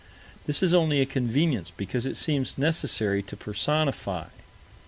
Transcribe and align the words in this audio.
This 0.47 0.63
is 0.63 0.73
only 0.73 0.99
a 0.99 1.05
convenience, 1.05 1.69
because 1.69 2.07
it 2.07 2.17
seems 2.17 2.57
necessary 2.57 3.21
to 3.21 3.37
personify. 3.37 4.29